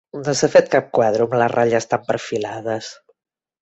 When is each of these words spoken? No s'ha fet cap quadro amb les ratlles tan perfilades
No 0.19 0.33
s'ha 0.37 0.47
fet 0.55 0.71
cap 0.77 0.87
quadro 0.99 1.29
amb 1.29 1.37
les 1.43 1.53
ratlles 1.57 1.89
tan 1.95 2.05
perfilades 2.11 2.95